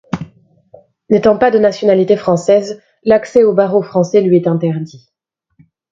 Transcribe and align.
N'étant 1.11 1.37
pas 1.37 1.51
de 1.51 1.59
nationalité 1.59 2.17
française, 2.17 2.81
l'accès 3.03 3.43
aux 3.43 3.53
barreaux 3.53 3.83
français 3.83 4.21
lui 4.21 4.37
est 4.37 4.47
interdit. 4.47 5.11